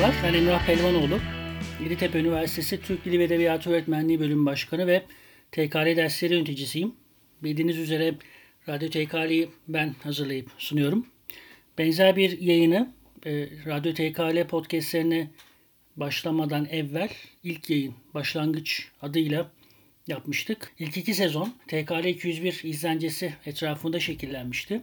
[0.00, 1.18] Merhabalar, ben Emrah Pelvanoğlu.
[1.82, 5.02] Yeditepe Üniversitesi Türk Dili ve Edebiyatı Öğretmenliği Bölüm Başkanı ve
[5.52, 6.94] TKL dersleri yöneticisiyim.
[7.42, 8.14] Bildiğiniz üzere
[8.68, 11.06] Radyo TKL'yi ben hazırlayıp sunuyorum.
[11.78, 12.92] Benzer bir yayını
[13.26, 15.30] e, Radyo TKL podcastlerine
[15.96, 17.10] başlamadan evvel
[17.42, 19.50] ilk yayın başlangıç adıyla
[20.06, 20.72] yapmıştık.
[20.78, 24.82] İlk iki sezon TKL 201 izlencesi etrafında şekillenmişti.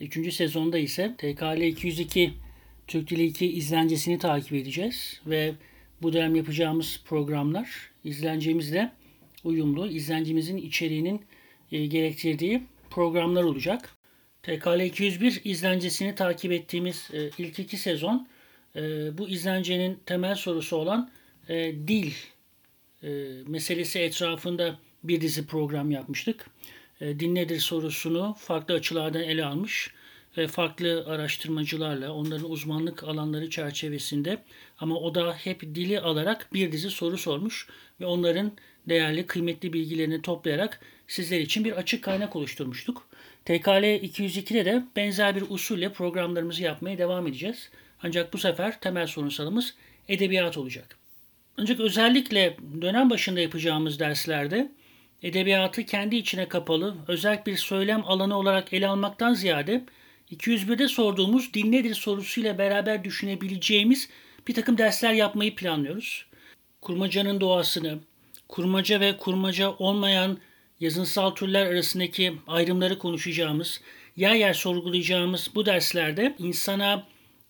[0.00, 2.32] Üçüncü sezonda ise TKL 202
[2.90, 5.54] Türk Dili 2 izlencesini takip edeceğiz ve
[6.02, 8.92] bu dönem yapacağımız programlar izlencemizle
[9.44, 11.24] uyumlu, izlencemizin içeriğinin
[11.72, 13.96] e, gerektirdiği programlar olacak.
[14.42, 18.28] TKL 201 izlencesini takip ettiğimiz e, ilk iki sezon
[18.76, 18.80] e,
[19.18, 21.10] bu izlencenin temel sorusu olan
[21.88, 22.12] dil
[23.46, 26.46] meselesi etrafında bir dizi program yapmıştık.
[27.00, 29.90] Din nedir sorusunu farklı açılardan ele almış
[30.48, 34.38] farklı araştırmacılarla onların uzmanlık alanları çerçevesinde
[34.78, 37.68] ama o da hep dili alarak bir dizi soru sormuş
[38.00, 38.52] ve onların
[38.88, 43.06] değerli kıymetli bilgilerini toplayarak sizler için bir açık kaynak oluşturmuştuk.
[43.44, 47.70] TKL 202'de de benzer bir usulle programlarımızı yapmaya devam edeceğiz.
[48.02, 49.74] Ancak bu sefer temel sorunsalımız
[50.08, 50.96] edebiyat olacak.
[51.58, 54.72] Ancak özellikle dönem başında yapacağımız derslerde
[55.22, 59.84] edebiyatı kendi içine kapalı, özel bir söylem alanı olarak ele almaktan ziyade
[60.32, 64.08] 201'de sorduğumuz dil nedir sorusuyla beraber düşünebileceğimiz
[64.48, 66.26] bir takım dersler yapmayı planlıyoruz.
[66.80, 67.98] Kurmacanın doğasını,
[68.48, 70.38] kurmaca ve kurmaca olmayan
[70.80, 73.80] yazınsal türler arasındaki ayrımları konuşacağımız,
[74.16, 77.06] yer yer sorgulayacağımız bu derslerde insana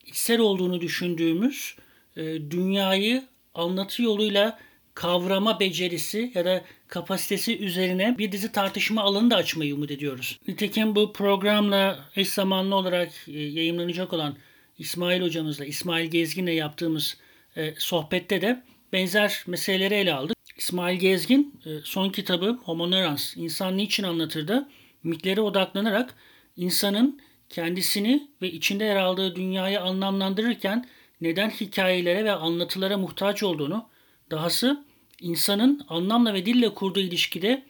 [0.06, 1.76] içsel olduğunu düşündüğümüz
[2.16, 4.58] e, dünyayı anlatı yoluyla
[5.00, 10.38] kavrama becerisi ya da kapasitesi üzerine bir dizi tartışma alanı da açmayı umut ediyoruz.
[10.48, 14.36] Nitekim bu programla eş zamanlı olarak e, yayınlanacak olan
[14.78, 17.16] İsmail hocamızla, İsmail Gezgin'le yaptığımız
[17.56, 20.36] e, sohbette de benzer meseleleri ele aldık.
[20.56, 24.68] İsmail Gezgin e, son kitabı Homo Neurans, İnsan Niçin Anlatır'da
[25.02, 26.14] mitlere odaklanarak
[26.56, 30.88] insanın kendisini ve içinde yer aldığı dünyayı anlamlandırırken
[31.20, 33.88] neden hikayelere ve anlatılara muhtaç olduğunu,
[34.30, 34.89] dahası
[35.20, 37.62] insanın anlamla ve dille kurduğu ilişkide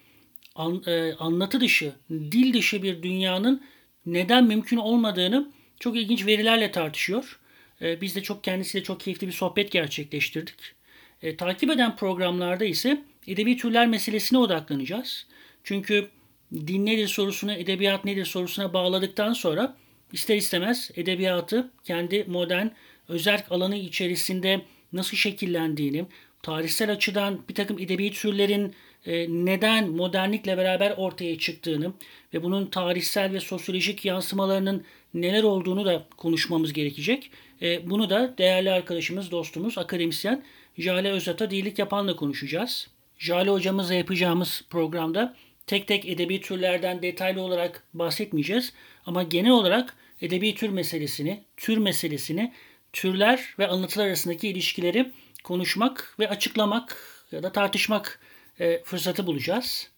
[0.55, 3.63] an, e, anlatı dışı, dil dışı bir dünyanın
[4.07, 7.41] neden mümkün olmadığını çok ilginç verilerle tartışıyor.
[7.83, 10.75] E, biz de çok kendisiyle çok keyifli bir sohbet gerçekleştirdik.
[11.23, 15.27] E, takip eden programlarda ise edebi türler meselesine odaklanacağız.
[15.65, 16.09] Çünkü
[16.53, 19.77] din nedir sorusuna, edebiyat nedir sorusuna bağladıktan sonra
[20.13, 22.67] ister istemez edebiyatı kendi modern
[23.09, 24.63] özel alanı içerisinde
[24.93, 26.07] nasıl şekillendiğini,
[26.43, 28.75] tarihsel açıdan bir takım edebi türlerin
[29.07, 31.93] e, neden modernlikle beraber ortaya çıktığını
[32.35, 34.85] ve bunun tarihsel ve sosyolojik yansımalarının
[35.15, 37.31] neler olduğunu da konuşmamız gerekecek.
[37.63, 40.45] E, bunu da değerli arkadaşımız, dostumuz, akademisyen
[40.79, 42.89] Jale Özat'a değillik yapanla konuşacağız.
[43.19, 45.37] Jale hocamızla yapacağımız programda
[45.67, 48.73] tek tek edebi türlerden detaylı olarak bahsetmeyeceğiz.
[49.07, 52.53] Ama genel olarak edebi tür meselesini, tür meselesini,
[52.93, 55.13] türler ve anlatılar arasındaki ilişkileri
[55.45, 56.99] konuşmak ve açıklamak
[57.33, 58.21] ya da tartışmak
[58.61, 59.91] e, fırsatı bulacağız.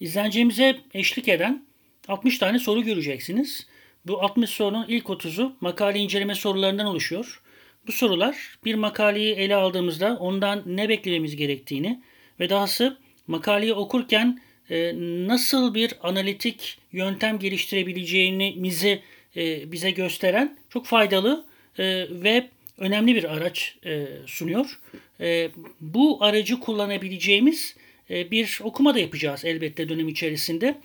[0.00, 1.66] İzlencemize eşlik eden
[2.08, 3.66] 60 tane soru göreceksiniz.
[4.06, 7.42] Bu 60 sorunun ilk 30'u makale inceleme sorularından oluşuyor.
[7.86, 12.02] Bu sorular bir makaleyi ele aldığımızda ondan ne beklememiz gerektiğini
[12.40, 14.92] ve dahası makaleyi okurken e,
[15.28, 19.02] nasıl bir analitik yöntem geliştirebileceğimizi
[19.36, 21.46] e, bize gösteren çok faydalı
[21.78, 24.78] e, ve önemli bir araç e, sunuyor.
[25.20, 25.50] E,
[25.80, 27.76] bu aracı kullanabileceğimiz
[28.10, 30.78] e, bir okuma da yapacağız elbette dönem içerisinde.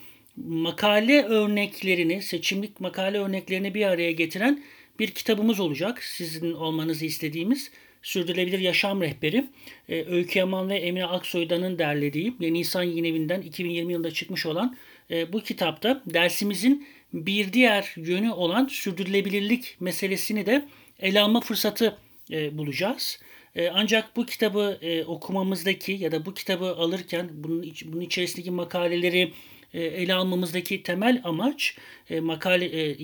[0.47, 4.63] Makale örneklerini, seçimlik makale örneklerini bir araya getiren
[4.99, 6.03] bir kitabımız olacak.
[6.03, 7.71] Sizin olmanızı istediğimiz
[8.01, 9.45] Sürdürülebilir Yaşam Rehberi.
[9.89, 14.77] E, Öykü Yaman ve Emine Aksoy'danın derlediği ve Nisan Yayın Evi'nden 2020 yılında çıkmış olan
[15.11, 20.65] e, bu kitapta dersimizin bir diğer yönü olan sürdürülebilirlik meselesini de
[21.01, 21.97] ele alma fırsatı
[22.31, 23.19] e, bulacağız.
[23.55, 29.33] E, ancak bu kitabı e, okumamızdaki ya da bu kitabı alırken bunun, bunun içerisindeki makaleleri
[29.73, 31.77] ele almamızdaki temel amaç
[32.21, 32.95] makale e,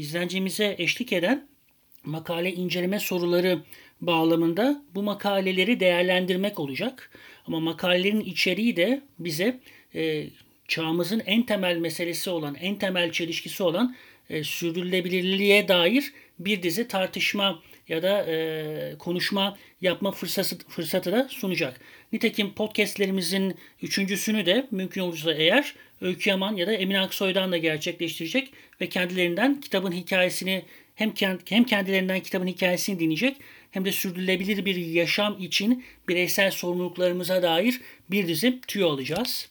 [0.78, 1.48] eşlik eden
[2.06, 3.60] makale inceleme soruları
[4.02, 7.12] bağlamında bu makaleleri değerlendirmek olacak.
[7.48, 9.60] Ama makalelerin içeriği de bize
[9.96, 10.28] e,
[10.68, 13.96] çağımızın en temel meselesi olan, en temel çelişkisi olan
[14.30, 21.80] e, sürdürülebilirliğe dair bir dizi tartışma ya da e, konuşma yapma fırsatı, fırsatı da sunacak.
[22.14, 28.54] Nitekim podcastlerimizin üçüncüsünü de mümkün olursa eğer Öykü Yaman ya da Emin Aksoy'dan da gerçekleştirecek
[28.82, 31.14] ve kendilerinden kitabın hikayesini hem
[31.46, 33.38] hem kendilerinden kitabın hikayesini dinleyecek
[33.72, 37.82] hem de sürdürülebilir bir yaşam için bireysel sorumluluklarımıza dair
[38.12, 39.50] bir dizi tüyo alacağız.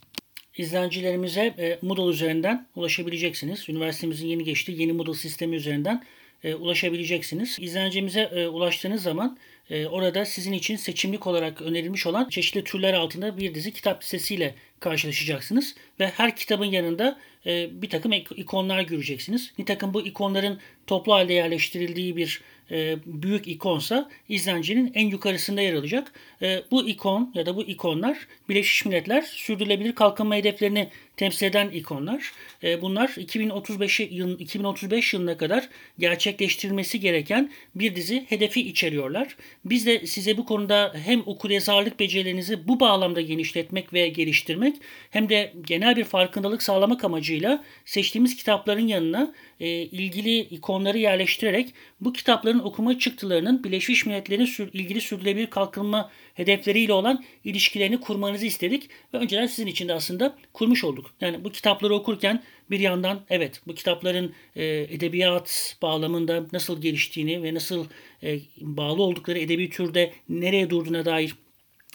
[0.57, 3.69] İzleyicilerimize e, Moodle üzerinden ulaşabileceksiniz.
[3.69, 6.05] Üniversitemizin yeni geçtiği yeni Moodle sistemi üzerinden
[6.47, 7.57] e, ulaşabileceksiniz.
[7.61, 9.39] İzleyicimize e, ulaştığınız zaman
[9.71, 14.55] e, orada sizin için seçimlik olarak önerilmiş olan çeşitli türler altında bir dizi kitap listesiyle
[14.81, 15.75] karşılaşacaksınız.
[16.01, 19.53] Ve her kitabın yanında e, bir takım ikonlar göreceksiniz.
[19.59, 22.41] Nitekim bu ikonların toplu halde yerleştirildiği bir
[22.71, 26.13] e, büyük ikonsa izlencinin en yukarısında yer alacak.
[26.43, 28.19] E, bu ikon ya da bu ikonlar
[28.49, 32.33] Birleşmiş Milletler sürdürülebilir kalkınma hedeflerini temsil eden ikonlar.
[32.63, 35.69] E, bunlar 2035 yıl 2035 yılına kadar
[35.99, 39.37] gerçekleştirilmesi gereken bir dizi hedefi içeriyorlar.
[39.65, 44.66] Biz de size bu konuda hem okuryazarlık becerilerinizi bu bağlamda genişletmek ve geliştirmek
[45.11, 52.13] hem de genel bir farkındalık sağlamak amacıyla seçtiğimiz kitapların yanına e, ilgili ikonları yerleştirerek bu
[52.13, 59.19] kitapların okuma çıktılarının Birleşmiş Milletler'in sür, ilgili sürdürülebilir kalkınma hedefleriyle olan ilişkilerini kurmanızı istedik ve
[59.19, 61.11] önceden sizin için de aslında kurmuş olduk.
[61.21, 67.55] Yani bu kitapları okurken bir yandan evet bu kitapların e, edebiyat bağlamında nasıl geliştiğini ve
[67.55, 67.87] nasıl
[68.23, 71.35] e, bağlı oldukları edebi türde nereye durduğuna dair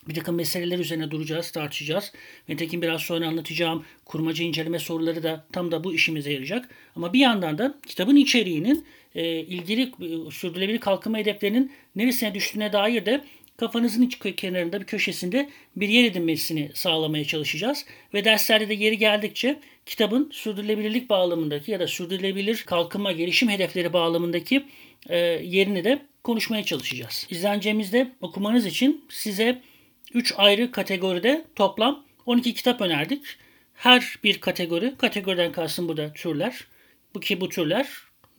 [0.08, 2.12] bir takım meseleler üzerine duracağız, tartışacağız.
[2.50, 6.70] Nitekim biraz sonra anlatacağım kurmaca inceleme soruları da tam da bu işimize yarayacak.
[6.96, 13.06] Ama bir yandan da kitabın içeriğinin e, ilgili e, sürdürülebilir kalkınma hedeflerinin neresine düştüğüne dair
[13.06, 13.24] de
[13.58, 17.86] kafanızın iç kenarında bir köşesinde bir yer edinmesini sağlamaya çalışacağız.
[18.14, 24.66] Ve derslerde de yeri geldikçe kitabın sürdürülebilirlik bağlamındaki ya da sürdürülebilir kalkınma gelişim hedefleri bağlamındaki
[25.10, 27.28] e, yerini de konuşmaya çalışacağız.
[27.30, 29.62] İzleneceğimizde okumanız için size
[30.14, 33.24] 3 ayrı kategoride toplam 12 kitap önerdik.
[33.74, 36.68] Her bir kategori, kategoriden kalsın burada türler.
[37.16, 37.88] Bu ki bu türler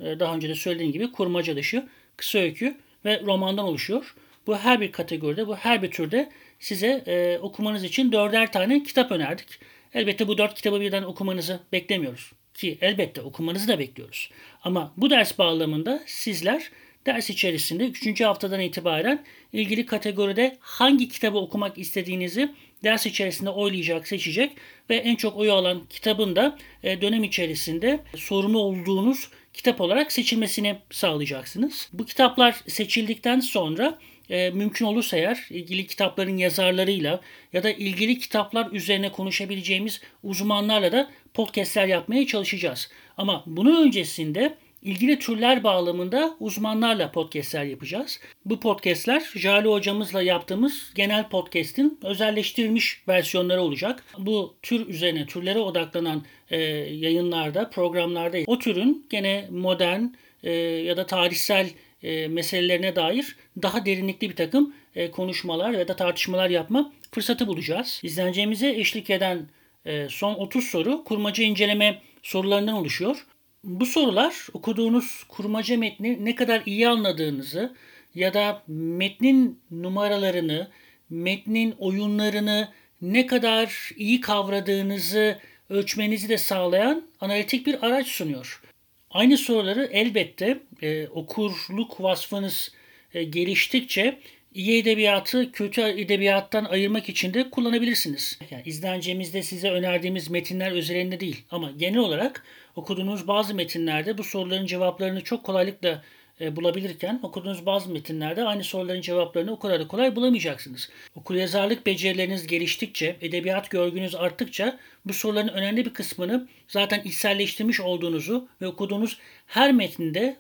[0.01, 4.15] e, daha önce de söylediğim gibi kurmaca dışı, kısa öykü ve romandan oluşuyor.
[4.47, 9.13] Bu her bir kategoride, bu her bir türde size e, okumanız için dörder tane kitap
[9.13, 9.49] önerdik.
[9.95, 12.33] Elbette bu dört kitabı birden okumanızı beklemiyoruz.
[12.55, 14.31] Ki elbette okumanızı da bekliyoruz.
[14.63, 16.71] Ama bu ders bağlamında sizler
[17.07, 18.21] ders içerisinde 3.
[18.21, 22.49] haftadan itibaren ilgili kategoride hangi kitabı okumak istediğinizi
[22.85, 24.53] ders içerisinde oylayacak, seçecek
[24.91, 30.77] ve en çok oyu alan kitabın da e, dönem içerisinde sorumlu olduğunuz kitap olarak seçilmesini
[30.91, 31.89] sağlayacaksınız.
[31.93, 33.99] Bu kitaplar seçildikten sonra
[34.31, 37.21] e, mümkün olursa eğer ilgili kitapların yazarlarıyla
[37.53, 42.91] ya da ilgili kitaplar üzerine konuşabileceğimiz uzmanlarla da podcastler yapmaya çalışacağız.
[43.17, 48.21] Ama bunun öncesinde ilgili türler bağlamında uzmanlarla podcastler yapacağız.
[48.45, 54.05] Bu podcastler Jale hocamızla yaptığımız genel podcast'in özelleştirilmiş versiyonları olacak.
[54.19, 56.57] Bu tür üzerine, türlere odaklanan e,
[56.91, 60.03] yayınlarda, programlarda o türün gene modern
[60.43, 61.71] e, ya da tarihsel
[62.03, 68.01] e, meselelerine dair daha derinlikli bir takım e, konuşmalar ya da tartışmalar yapma fırsatı bulacağız.
[68.03, 69.49] İzleneceğimize eşlik eden
[69.87, 73.27] e, son 30 soru kurmaca inceleme sorularından oluşuyor.
[73.65, 77.75] Bu sorular okuduğunuz kurmaca metni ne kadar iyi anladığınızı
[78.15, 80.71] ya da metnin numaralarını,
[81.11, 82.69] metnin oyunlarını
[83.03, 85.39] ne kadar iyi kavradığınızı
[85.71, 88.63] ölçmenizi de sağlayan analitik bir araç sunuyor.
[89.11, 92.73] Aynı soruları elbette e, okurluk vasfınız
[93.15, 94.19] e, geliştikçe
[94.55, 98.39] iyi edebiyatı kötü edebiyattan ayırmak için de kullanabilirsiniz.
[98.51, 102.45] Yani izleneceğimizde size önerdiğimiz metinler özelinde değil ama genel olarak
[102.77, 106.03] okuduğunuz bazı metinlerde bu soruların cevaplarını çok kolaylıkla
[106.51, 110.91] bulabilirken okuduğunuz bazı metinlerde aynı soruların cevaplarını o kadar da kolay bulamayacaksınız.
[111.15, 118.67] Okuryazarlık becerileriniz geliştikçe, edebiyat görgünüz arttıkça bu soruların önemli bir kısmını zaten içselleştirmiş olduğunuzu ve
[118.67, 120.37] okuduğunuz her metinde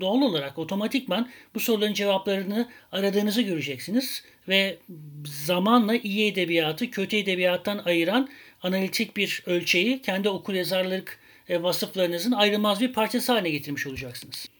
[0.00, 4.78] doğal olarak otomatikman bu soruların cevaplarını aradığınızı göreceksiniz ve
[5.24, 8.28] zamanla iyi edebiyatı kötü edebiyattan ayıran
[8.62, 14.55] analitik bir ölçeği kendi okuryazarlık e, vasıflarınızın ayrılmaz bir parçası haline getirmiş olacaksınız.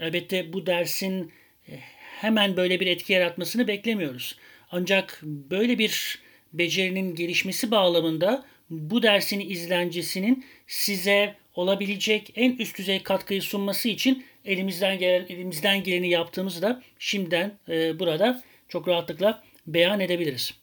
[0.00, 1.32] Elbette bu dersin
[1.68, 1.72] e,
[2.20, 4.38] hemen böyle bir etki yaratmasını beklemiyoruz.
[4.70, 6.18] Ancak böyle bir
[6.52, 14.98] becerinin gelişmesi bağlamında bu dersin izlencisinin size olabilecek en üst düzey katkıyı sunması için elimizden
[14.98, 20.54] gelen elimizden geleni yaptığımızı da şimdiden e, burada çok rahatlıkla beyan edebiliriz.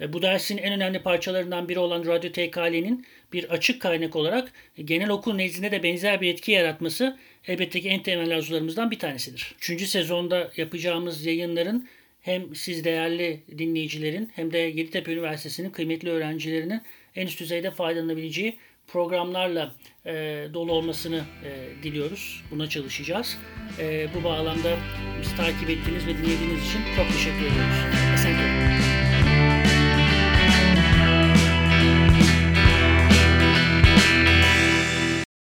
[0.00, 4.52] E, bu dersin en önemli parçalarından biri olan Radyo TKL'nin bir açık kaynak olarak
[4.84, 9.54] genel okul nezdinde de benzer bir etki yaratması elbette ki en temel arzularımızdan bir tanesidir.
[9.58, 11.88] Üçüncü sezonda yapacağımız yayınların
[12.20, 16.82] hem siz değerli dinleyicilerin hem de Yeditepe Üniversitesi'nin kıymetli öğrencilerinin
[17.16, 19.74] en üst düzeyde faydalanabileceği programlarla
[20.06, 20.12] e,
[20.54, 22.42] dolu olmasını e, diliyoruz.
[22.50, 23.38] Buna çalışacağız.
[23.78, 24.76] E, bu bağlamda
[25.20, 27.76] bizi takip ettiğiniz ve dinlediğiniz için çok teşekkür ediyoruz.
[28.14, 29.03] Esen kalın.